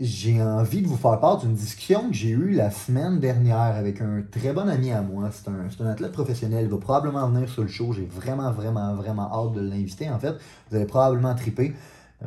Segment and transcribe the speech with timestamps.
[0.00, 4.00] j'ai envie de vous faire part d'une discussion que j'ai eue la semaine dernière avec
[4.00, 5.30] un très bon ami à moi.
[5.32, 6.64] C'est un, un, athlète professionnel.
[6.66, 7.92] Il va probablement venir sur le show.
[7.92, 10.08] J'ai vraiment, vraiment, vraiment hâte de l'inviter.
[10.08, 10.34] En fait,
[10.70, 11.74] vous allez probablement triper.
[12.22, 12.26] Euh,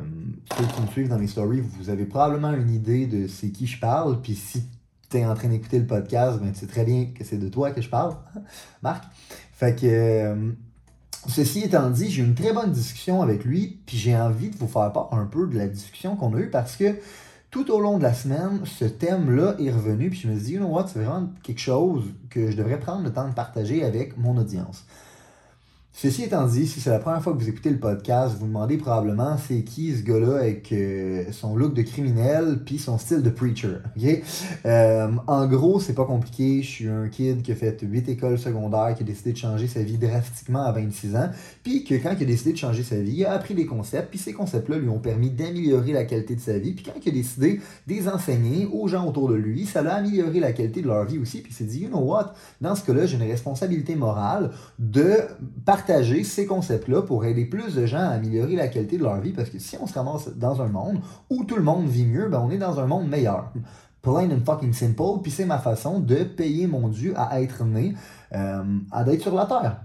[0.58, 3.66] ceux qui me suivent dans mes stories, vous avez probablement une idée de c'est qui
[3.66, 4.20] je parle.
[4.20, 4.64] Puis si
[5.08, 7.48] tu es en train d'écouter le podcast, ben, tu sais très bien que c'est de
[7.48, 8.16] toi que je parle,
[8.82, 9.04] Marc.
[9.52, 9.86] Fait que.
[9.86, 10.52] Euh,
[11.28, 14.56] Ceci étant dit, j'ai eu une très bonne discussion avec lui, puis j'ai envie de
[14.56, 16.96] vous faire part un peu de la discussion qu'on a eue parce que
[17.52, 20.52] tout au long de la semaine, ce thème-là est revenu, puis je me suis dit,
[20.54, 23.84] you know what, c'est vraiment quelque chose que je devrais prendre le temps de partager
[23.84, 24.86] avec mon audience.
[25.94, 28.46] Ceci étant dit, si c'est la première fois que vous écoutez le podcast, vous vous
[28.46, 33.22] demandez probablement c'est qui ce gars-là avec euh, son look de criminel puis son style
[33.22, 33.76] de preacher.
[34.64, 36.62] Euh, en gros, c'est pas compliqué.
[36.62, 39.68] Je suis un kid qui a fait 8 écoles secondaires, qui a décidé de changer
[39.68, 41.28] sa vie drastiquement à 26 ans,
[41.62, 44.08] puis que quand il a décidé de changer sa vie, il a appris des concepts,
[44.08, 47.08] puis ces concepts-là lui ont permis d'améliorer la qualité de sa vie, puis quand il
[47.10, 50.80] a décidé de les enseigner aux gens autour de lui, ça a amélioré la qualité
[50.80, 53.18] de leur vie aussi, puis il s'est dit, you know what, dans ce cas-là, j'ai
[53.18, 55.18] une responsabilité morale de
[55.66, 59.20] partager partager ces concepts-là pour aider plus de gens à améliorer la qualité de leur
[59.20, 59.32] vie.
[59.32, 62.28] Parce que si on se ramasse dans un monde où tout le monde vit mieux,
[62.28, 63.52] ben on est dans un monde meilleur.
[64.00, 65.20] Plain and fucking simple.
[65.22, 67.94] Puis c'est ma façon de payer mon dû à être né,
[68.32, 69.80] euh, à d'être sur la Terre.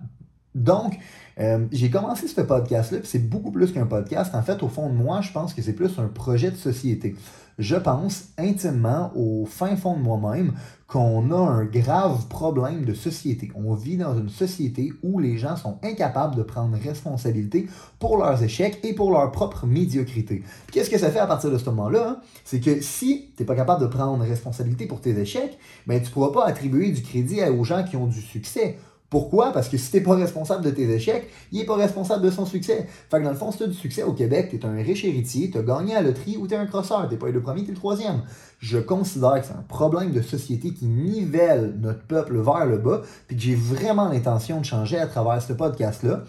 [0.58, 0.97] Donc,
[1.39, 4.33] euh, j'ai commencé ce podcast-là, puis c'est beaucoup plus qu'un podcast.
[4.33, 7.16] En fait, au fond de moi, je pense que c'est plus un projet de société.
[7.59, 10.53] Je pense intimement, au fin fond de moi-même,
[10.88, 13.52] qu'on a un grave problème de société.
[13.55, 17.67] On vit dans une société où les gens sont incapables de prendre responsabilité
[17.99, 20.43] pour leurs échecs et pour leur propre médiocrité.
[20.71, 22.09] Qu'est-ce que ça fait à partir de ce moment-là?
[22.09, 22.21] Hein?
[22.45, 26.09] C'est que si tu n'es pas capable de prendre responsabilité pour tes échecs, ben, tu
[26.09, 28.77] ne pourras pas attribuer du crédit aux gens qui ont du succès.
[29.10, 29.54] Pourquoi?
[29.54, 32.45] Parce que si t'es pas responsable de tes échecs, il est pas responsable de son
[32.45, 32.88] succès.
[33.10, 35.50] Fait que dans le fond, si t'as du succès au Québec, t'es un riche héritier,
[35.50, 37.78] t'as gagné à la loterie ou t'es un crosseur, t'es pas le premier, t'es le
[37.78, 38.23] troisième.
[38.60, 43.02] Je considère que c'est un problème de société qui nivelle notre peuple vers le bas,
[43.28, 46.24] puis que j'ai vraiment l'intention de changer à travers ce podcast-là,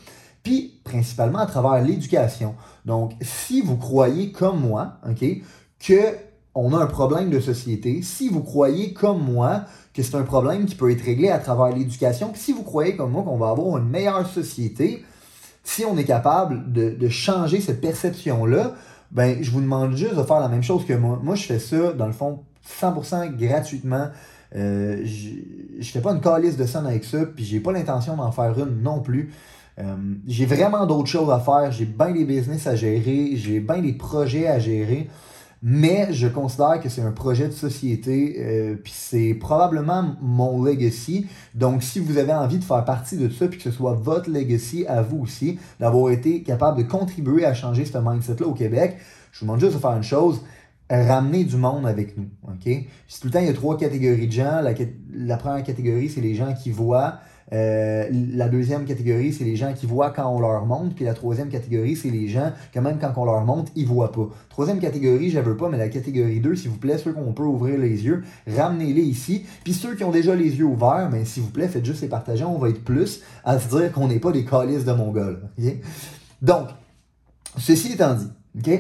[0.45, 2.55] puis principalement à travers l'éducation.
[2.85, 5.25] Donc, si vous croyez comme moi, OK,
[5.81, 9.65] que on a un problème de société, si vous croyez comme moi
[9.99, 12.97] que c'est un problème qui peut être réglé à travers l'éducation, puis si vous croyez
[12.97, 15.05] comme moi qu'on va avoir une meilleure société,
[15.65, 18.75] si on est capable de, changer cette perception-là,
[19.11, 21.19] ben, je vous demande juste de faire la même chose que moi.
[21.23, 22.41] Moi, je fais ça, dans le fond,
[22.81, 24.09] 100% gratuitement.
[24.55, 28.17] Euh, je ne fais pas une calice de son avec ça, puis j'ai pas l'intention
[28.17, 29.33] d'en faire une non plus.
[29.79, 29.95] Euh,
[30.27, 33.93] j'ai vraiment d'autres choses à faire, j'ai bien des business à gérer, j'ai bien des
[33.93, 35.09] projets à gérer.
[35.63, 41.27] Mais je considère que c'est un projet de société, euh, puis c'est probablement mon legacy.
[41.55, 44.31] Donc, si vous avez envie de faire partie de ça, puis que ce soit votre
[44.31, 48.99] legacy à vous aussi, d'avoir été capable de contribuer à changer ce mindset-là au Québec,
[49.33, 50.41] je vous demande juste de faire une chose
[50.91, 52.29] ramener du monde avec nous.
[52.45, 52.65] OK?
[52.65, 54.63] tout le temps, il y a trois catégories de gens.
[55.13, 57.19] La première catégorie, c'est les gens qui voient.
[57.53, 60.95] Euh, la deuxième catégorie, c'est les gens qui voient quand on leur montre.
[60.95, 64.13] Puis la troisième catégorie, c'est les gens que même quand on leur montre, ils voient
[64.13, 64.29] pas.
[64.49, 67.45] Troisième catégorie, je veux pas, mais la catégorie 2, s'il vous plaît, ceux qu'on peut
[67.45, 69.47] ouvrir les yeux, ramenez-les ici.
[69.65, 72.09] Puis ceux qui ont déjà les yeux ouverts, mais s'il vous plaît, faites juste les
[72.09, 72.45] partager.
[72.45, 75.41] On va être plus à se dire qu'on n'est pas des calices de Mongols.
[76.43, 76.69] Donc,
[77.57, 78.29] ceci étant dit,
[78.59, 78.71] OK?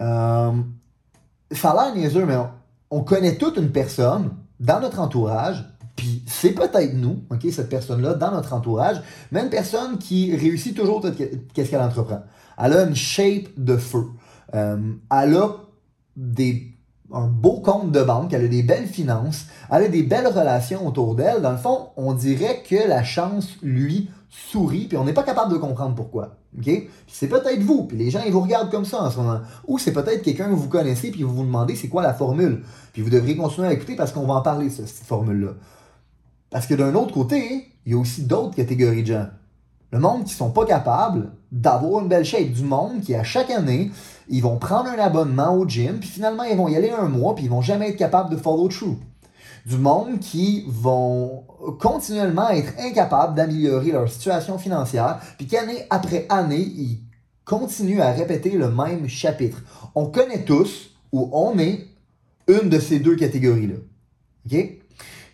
[0.00, 0.52] Euh,
[1.50, 2.36] ça a l'air mais
[2.90, 4.30] on connaît toute une personne
[4.60, 5.64] dans notre entourage
[5.98, 10.74] puis c'est peut-être nous, ok, cette personne-là, dans notre entourage, mais une personne qui réussit
[10.74, 11.04] toujours
[11.52, 12.20] qu'est-ce qu'elle entreprend.
[12.56, 14.04] Elle a une shape de feu.
[14.54, 15.56] Euh, elle a
[16.16, 16.72] des,
[17.12, 20.86] un beau compte de banque, elle a des belles finances, elle a des belles relations
[20.86, 21.42] autour d'elle.
[21.42, 25.52] Dans le fond, on dirait que la chance lui sourit, puis on n'est pas capable
[25.52, 26.36] de comprendre pourquoi.
[26.56, 26.70] ok?
[27.08, 29.40] C'est peut-être vous, puis les gens ils vous regardent comme ça en ce moment.
[29.66, 32.62] Ou c'est peut-être quelqu'un que vous connaissez, puis vous vous demandez c'est quoi la formule.
[32.92, 35.54] Puis vous devriez continuer à écouter parce qu'on va en parler, cette formule-là.
[36.50, 39.26] Parce que d'un autre côté, il y a aussi d'autres catégories de gens.
[39.90, 42.52] Le monde qui sont pas capables d'avoir une belle shape.
[42.52, 43.90] Du monde qui, à chaque année,
[44.28, 47.34] ils vont prendre un abonnement au gym, puis finalement, ils vont y aller un mois,
[47.34, 48.98] puis ils vont jamais être capables de follow through.
[49.64, 51.44] Du monde qui vont
[51.80, 57.00] continuellement être incapables d'améliorer leur situation financière, puis qu'année après année, ils
[57.44, 59.62] continuent à répéter le même chapitre.
[59.94, 61.86] On connaît tous où on est
[62.46, 63.76] une de ces deux catégories-là.
[64.46, 64.78] OK?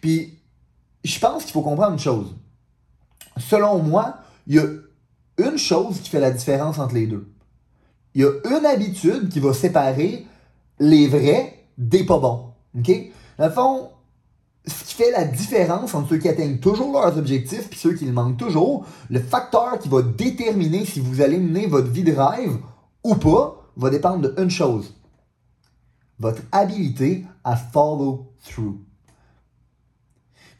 [0.00, 0.38] Puis,
[1.04, 2.34] je pense qu'il faut comprendre une chose.
[3.36, 4.16] Selon moi,
[4.46, 4.66] il y a
[5.38, 7.28] une chose qui fait la différence entre les deux.
[8.14, 10.26] Il y a une habitude qui va séparer
[10.78, 12.52] les vrais des pas bons.
[12.78, 12.90] OK?
[13.38, 13.90] Dans le fond,
[14.66, 18.06] ce qui fait la différence entre ceux qui atteignent toujours leurs objectifs et ceux qui
[18.06, 22.12] le manquent toujours, le facteur qui va déterminer si vous allez mener votre vie de
[22.12, 22.56] rêve
[23.02, 24.94] ou pas, va dépendre d'une chose.
[26.20, 28.78] Votre habilité à follow through.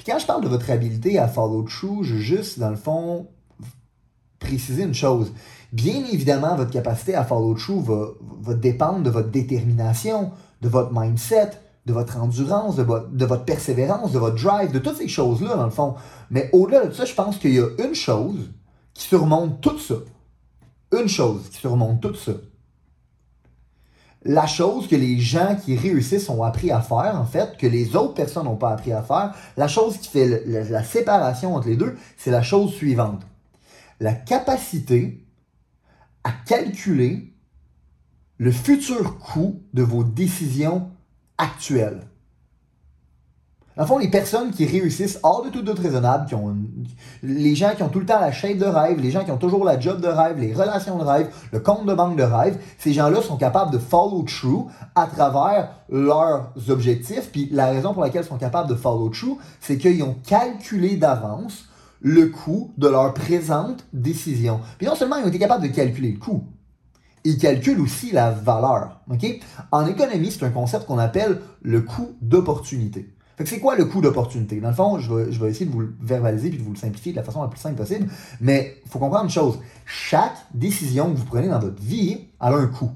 [0.05, 3.29] Quand je parle de votre habilité à follow through, je veux juste, dans le fond,
[4.39, 5.33] préciser une chose.
[5.73, 8.09] Bien évidemment, votre capacité à follow through va,
[8.41, 11.53] va dépendre de votre détermination, de votre mindset,
[11.87, 15.65] de votre endurance, de de votre persévérance, de votre drive, de toutes ces choses-là, dans
[15.65, 15.95] le fond.
[16.31, 18.51] Mais au-delà de ça, je pense qu'il y a une chose
[18.93, 19.97] qui surmonte tout ça.
[20.93, 22.33] Une chose qui surmonte tout ça.
[24.25, 27.95] La chose que les gens qui réussissent ont appris à faire, en fait, que les
[27.95, 31.77] autres personnes n'ont pas appris à faire, la chose qui fait la séparation entre les
[31.77, 33.23] deux, c'est la chose suivante.
[34.01, 35.27] La capacité
[36.25, 37.35] à calculer
[38.39, 40.91] le futur coût de vos décisions
[41.39, 42.09] actuelles.
[43.77, 46.57] Dans fond, les personnes qui réussissent hors de tout doute raisonnable, qui ont
[47.25, 49.37] les gens qui ont tout le temps la shape de rêve, les gens qui ont
[49.37, 52.57] toujours la job de rêve, les relations de rêve, le compte de banque de rêve,
[52.79, 57.31] ces gens-là sont capables de follow through à travers leurs objectifs.
[57.33, 60.97] Puis la raison pour laquelle ils sont capables de follow through, c'est qu'ils ont calculé
[60.97, 61.65] d'avance
[62.01, 64.61] le coût de leur présente décision.
[64.79, 66.45] Puis non seulement ils ont été capables de calculer le coût,
[67.25, 69.01] ils calculent aussi la valeur.
[69.73, 73.14] En économie, c'est un concept qu'on appelle le coût d'opportunité.
[73.37, 74.61] Fait que c'est quoi le coût d'opportunité?
[74.61, 77.13] Dans le fond, je vais, essayer de vous le verbaliser puis de vous le simplifier
[77.13, 78.09] de la façon la plus simple possible.
[78.41, 79.59] Mais il faut comprendre une chose.
[79.87, 82.93] Chaque décision que vous prenez dans votre vie, a un coût.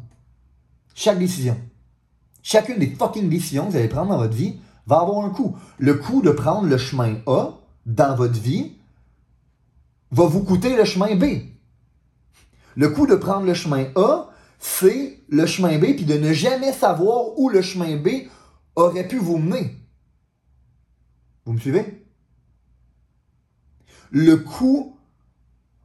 [0.95, 1.57] Chaque décision.
[2.43, 4.57] Chacune des fucking décisions que vous allez prendre dans votre vie
[4.87, 5.57] va avoir un coût.
[5.79, 8.73] Le coût de prendre le chemin A dans votre vie
[10.13, 11.25] va vous coûter le chemin B.
[12.77, 14.31] Le coût de prendre le chemin A,
[14.61, 18.09] c'est le chemin B puis de ne jamais savoir où le chemin B
[18.77, 19.78] aurait pu vous mener.
[21.49, 22.05] Vous me suivez?
[24.11, 24.99] Le coût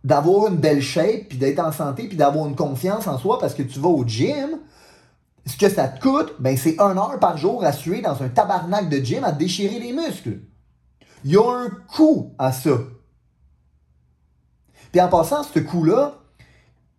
[0.04, 3.54] d'avoir une belle shape, puis d'être en santé, puis d'avoir une confiance en soi parce
[3.54, 4.60] que tu vas au gym,
[5.46, 8.28] ce que ça te coûte, ben c'est un heure par jour à suer dans un
[8.28, 10.40] tabarnak de gym à déchirer les muscles.
[11.24, 12.80] Il y a un coût à ça.
[14.92, 16.16] Puis en passant, ce coût-là,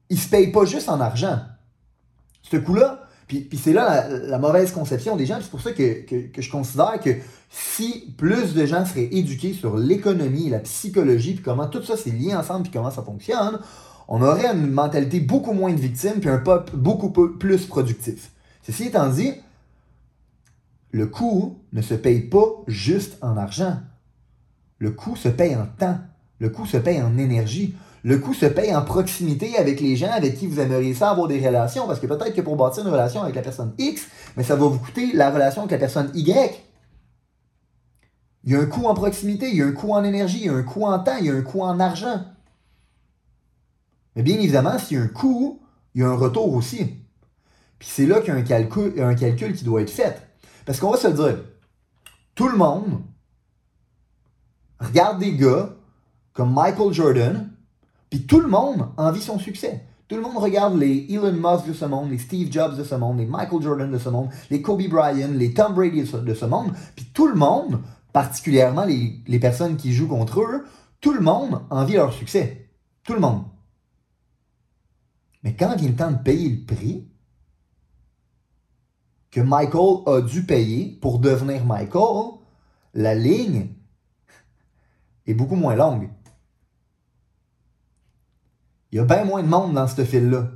[0.08, 1.38] il se paye pas juste en argent.
[2.40, 3.04] Ce coût-là,
[3.41, 5.39] puis, c'est là la, mauvaise conception des gens.
[5.41, 6.05] C'est pour ça que,
[6.39, 7.11] je considère que
[7.51, 12.11] si plus de gens seraient éduqués sur l'économie, la psychologie, puis comment tout ça c'est
[12.11, 13.59] lié ensemble, puis comment ça fonctionne,
[14.09, 18.31] on aurait une mentalité beaucoup moins de victimes, puis un peuple beaucoup plus productif.
[18.63, 19.33] Ceci étant dit,
[20.91, 23.79] le coût ne se paye pas juste en argent.
[24.79, 25.99] Le coût se paye en temps.
[26.39, 27.75] Le coût se paye en énergie.
[28.05, 31.27] Le coût se paye en proximité avec les gens avec qui vous aimeriez ça avoir
[31.27, 34.06] des relations, parce que peut-être que pour bâtir une relation avec la personne X,
[34.37, 36.61] mais ça va vous coûter la relation avec la personne Y.
[38.45, 40.47] Il y a un coût en proximité, il y a un coût en énergie, il
[40.47, 42.23] y a un coût en temps, il y a un coût en argent.
[44.15, 45.62] Mais bien évidemment, s'il y a un coût,
[45.95, 46.85] il y a un retour aussi.
[47.79, 50.21] Puis c'est là qu'il y a un calcul, un calcul qui doit être fait.
[50.67, 51.39] Parce qu'on va se le dire,
[52.35, 53.00] tout le monde
[54.78, 55.75] regarde des gars
[56.35, 57.50] comme Michael Jordan,
[58.14, 59.85] puis tout le monde envie son succès.
[60.06, 62.94] Tout le monde regarde les Elon Musk de ce monde, les Steve Jobs de ce
[62.94, 66.44] monde, les Michael Jordan de ce monde, les Kobe Bryant, les Tom Brady de ce
[66.44, 66.73] monde.
[66.94, 70.64] Puis tout le monde, particulièrement les, les personnes qui jouent contre eux,
[71.00, 72.68] tout le monde envie leur succès.
[73.02, 73.42] Tout le monde.
[75.42, 77.09] Mais quand vient le temps de payer le prix
[79.33, 82.35] que Michael a dû payer pour devenir Michael,
[82.94, 83.71] la ligne
[85.26, 86.09] est beaucoup moins longue.
[88.95, 90.53] Il y a bien moins de monde dans ce fil-là.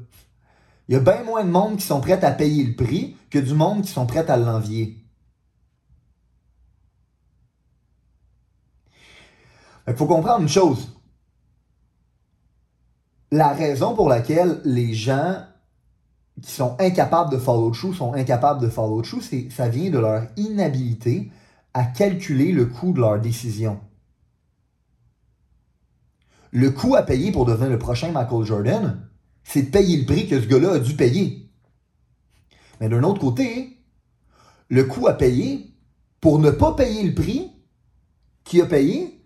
[0.87, 3.38] Il y a bien moins de monde qui sont prêts à payer le prix que
[3.40, 4.97] du monde qui sont prêts à l'envier.
[9.88, 10.97] Il faut comprendre une chose.
[13.33, 15.42] La raison pour laquelle les gens
[16.40, 19.99] qui sont incapables de follow through sont incapables de follow through, c'est ça vient de
[19.99, 21.33] leur inhabilité
[21.75, 23.80] à calculer le coût de leur décision
[26.50, 29.08] le coût à payer pour devenir le prochain Michael Jordan,
[29.44, 31.50] c'est de payer le prix que ce gars-là a dû payer.
[32.80, 33.78] Mais d'un autre côté,
[34.68, 35.74] le coût à payer
[36.20, 37.52] pour ne pas payer le prix
[38.44, 39.24] qu'il a payé,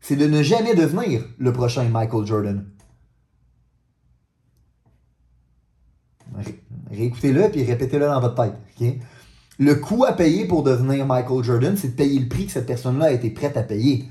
[0.00, 2.66] c'est de ne jamais devenir le prochain Michael Jordan.
[6.90, 8.98] Réécoutez-le puis répétez-le dans votre tête.
[9.58, 12.66] Le coût à payer pour devenir Michael Jordan, c'est de payer le prix que cette
[12.66, 14.08] personne-là a été prête à payer.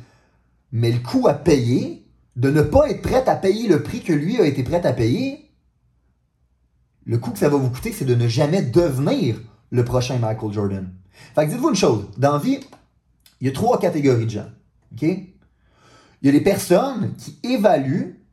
[0.71, 2.02] Mais le coût à payer,
[2.35, 4.93] de ne pas être prête à payer le prix que lui a été prêt à
[4.93, 5.51] payer,
[7.05, 9.37] le coût que ça va vous coûter, c'est de ne jamais devenir
[9.71, 10.89] le prochain Michael Jordan.
[11.35, 12.59] Fait que dites-vous une chose, dans vie,
[13.41, 14.49] il y a trois catégories de gens.
[15.01, 15.27] Il
[16.23, 18.23] y a les personnes qui évaluent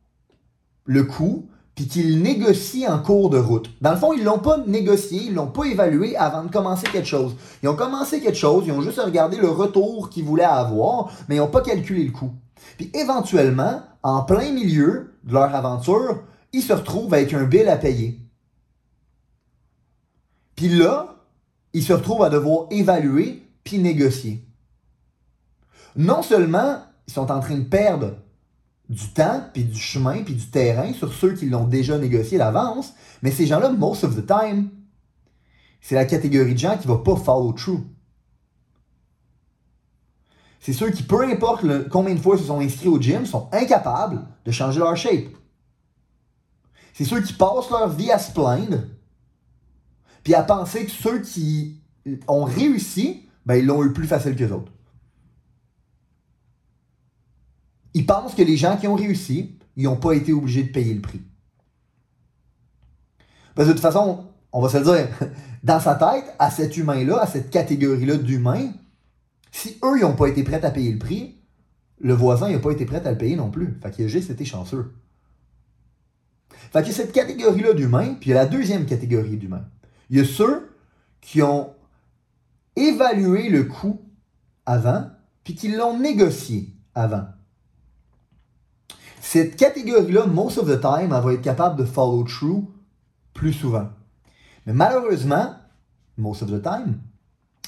[0.85, 3.69] le coût puis qu'ils négocient en cours de route.
[3.81, 7.07] Dans le fond, ils l'ont pas négocié, ils l'ont pas évalué avant de commencer quelque
[7.07, 7.35] chose.
[7.63, 11.35] Ils ont commencé quelque chose, ils ont juste regardé le retour qu'ils voulaient avoir, mais
[11.35, 12.31] ils n'ont pas calculé le coût.
[12.77, 17.77] Puis éventuellement, en plein milieu de leur aventure, ils se retrouvent avec un bill à
[17.77, 18.19] payer.
[20.55, 21.15] Puis là,
[21.73, 24.45] ils se retrouvent à devoir évaluer puis négocier.
[25.95, 28.15] Non seulement ils sont en train de perdre
[28.89, 32.93] du temps, puis du chemin, puis du terrain sur ceux qui l'ont déjà négocié d'avance,
[33.21, 34.69] mais ces gens-là, most of the time,
[35.79, 37.81] c'est la catégorie de gens qui ne va pas follow through.
[40.61, 43.49] C'est ceux qui, peu importe combien de fois ils se sont inscrits au gym, sont
[43.51, 45.35] incapables de changer leur shape.
[46.93, 48.83] C'est ceux qui passent leur vie à se plaindre,
[50.23, 51.81] puis à penser que ceux qui
[52.27, 54.71] ont réussi, ben, ils l'ont eu plus facile que les autres.
[57.95, 60.93] Ils pensent que les gens qui ont réussi, ils n'ont pas été obligés de payer
[60.93, 61.21] le prix.
[63.55, 65.09] Parce que de toute façon, on va se le dire,
[65.63, 68.73] dans sa tête, à cet humain-là, à cette catégorie-là d'humains,
[69.51, 71.37] si eux, ils n'ont pas été prêts à payer le prix,
[71.99, 73.77] le voisin n'a pas été prêt à le payer non plus.
[73.81, 74.93] Fait a juste été chanceux.
[76.71, 79.65] Fait a cette catégorie-là d'humains, puis il y a la deuxième catégorie d'humains.
[80.09, 80.75] Il y a ceux
[81.19, 81.73] qui ont
[82.75, 84.01] évalué le coût
[84.65, 85.09] avant,
[85.43, 87.25] puis qui l'ont négocié avant.
[89.19, 92.65] Cette catégorie-là, most of the time, elle va être capable de follow through
[93.33, 93.89] plus souvent.
[94.65, 95.55] Mais malheureusement,
[96.17, 96.99] most of the time,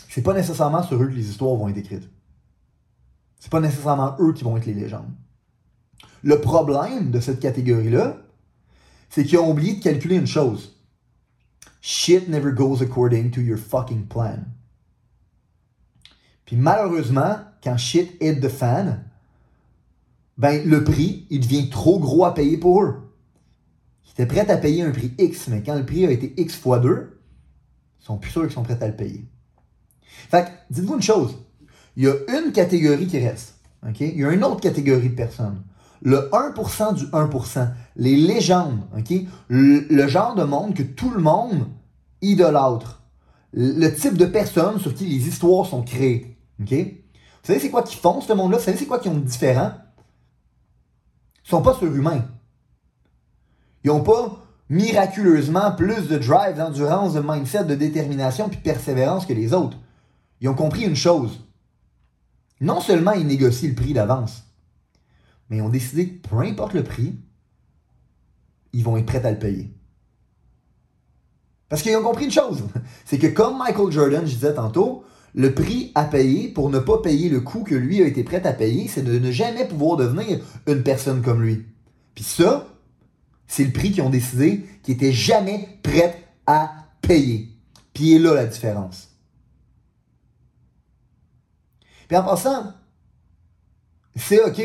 [0.10, 2.10] c'est pas nécessairement sur eux que les histoires vont être écrites.
[3.40, 5.12] C'est pas nécessairement eux qui vont être les légendes.
[6.24, 8.18] Le problème de cette catégorie-là,
[9.10, 10.80] c'est qu'ils ont oublié de calculer une chose.
[11.82, 14.40] Shit never goes according to your fucking plan.
[16.46, 19.04] Puis malheureusement, quand shit hit the fan,
[20.38, 23.14] ben le prix, il devient trop gros à payer pour eux.
[24.06, 26.56] Ils étaient prêts à payer un prix X, mais quand le prix a été X
[26.56, 27.20] fois 2,
[28.00, 29.26] ils sont plus sûrs qu'ils sont prêts à le payer.
[30.30, 31.38] Fait dites-vous une chose,
[31.96, 33.56] il y a une catégorie qui reste.
[34.00, 35.62] Il y a une autre catégorie de personnes.
[36.02, 38.82] Le 1% du 1%, les légendes,
[39.50, 41.68] le, genre de monde que tout le monde
[42.22, 43.02] idolâtre.
[43.54, 46.38] Le type de personnes sur qui les histoires sont créées.
[46.60, 46.76] Vous
[47.44, 48.58] savez c'est quoi qui font ce monde-là?
[48.58, 49.72] Vous savez c'est quoi qui ont de différent?
[51.46, 52.26] Ils sont pas surhumains.
[53.84, 59.26] Ils n'ont pas miraculeusement plus de drive, d'endurance, de mindset, de détermination puis de persévérance
[59.26, 59.78] que les autres.
[60.44, 61.40] Ils ont compris une chose.
[62.60, 64.44] Non seulement ils négocient le prix d'avance,
[65.50, 67.16] mais ils ont décidé que peu importe le prix,
[68.74, 69.74] ils vont être prêts à le payer.
[71.70, 72.64] Parce qu'ils ont compris une chose,
[73.06, 76.98] c'est que comme Michael Jordan, je disais tantôt, le prix à payer pour ne pas
[76.98, 79.96] payer le coût que lui a été prêt à payer, c'est de ne jamais pouvoir
[79.96, 81.66] devenir une personne comme lui.
[82.16, 82.68] Puis ça,
[83.48, 87.50] c'est le prix qu'ils ont décidé qu'ils n'étaient jamais prêts à payer.
[87.94, 89.13] Puis est là la différence.
[92.14, 92.74] Puis en passant,
[94.16, 94.62] c'est ok,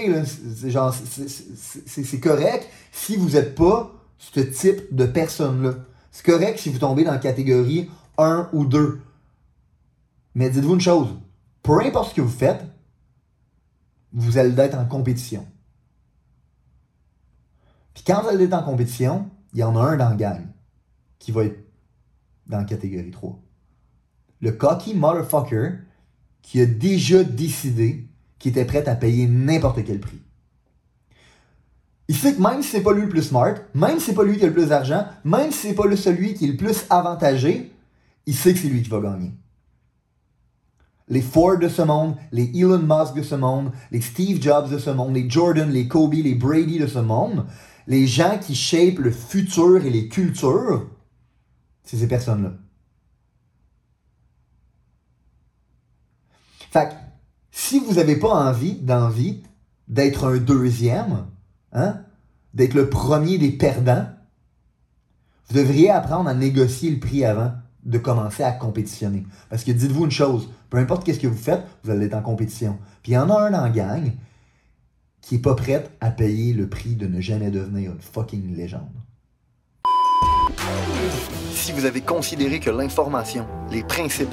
[1.86, 5.76] c'est correct si vous n'êtes pas ce type de personne-là.
[6.12, 9.00] C'est correct si vous tombez dans la catégorie 1 ou 2.
[10.34, 11.08] Mais dites-vous une chose,
[11.62, 12.62] peu importe ce que vous faites,
[14.12, 15.46] vous allez être en compétition.
[17.94, 20.46] Puis quand vous allez être en compétition, il y en a un dans le gang
[21.18, 21.64] qui va être
[22.46, 23.40] dans la catégorie 3.
[24.42, 25.87] Le cocky motherfucker
[26.48, 28.06] qui a déjà décidé
[28.38, 30.22] qu'il était prêt à payer n'importe quel prix.
[32.08, 34.24] Il sait que même si c'est pas lui le plus smart, même si c'est pas
[34.24, 36.86] lui qui a le plus d'argent, même si c'est pas celui qui est le plus
[36.88, 37.70] avantagé,
[38.24, 39.32] il sait que c'est lui qui va gagner
[41.10, 44.78] les Ford de ce monde, les Elon Musk de ce monde, les Steve Jobs de
[44.78, 47.46] ce monde, les Jordan, les Kobe, les Brady de ce monde,
[47.86, 50.86] les gens qui shapent le futur et les cultures,
[51.82, 52.52] c'est ces personnes-là.
[56.70, 56.94] Fait que,
[57.50, 59.42] si vous n'avez pas envie, d'envie,
[59.88, 61.26] d'être un deuxième,
[61.72, 62.00] hein,
[62.54, 64.06] d'être le premier des perdants,
[65.48, 67.52] vous devriez apprendre à négocier le prix avant
[67.84, 69.24] de commencer à compétitionner.
[69.48, 72.22] Parce que dites-vous une chose, peu importe qu'est-ce que vous faites, vous allez être en
[72.22, 72.78] compétition.
[73.02, 74.12] Puis il y en a un la gang
[75.22, 78.82] qui n'est pas prêt à payer le prix de ne jamais devenir une fucking légende.
[81.52, 84.32] Si vous avez considéré que l'information, les principes,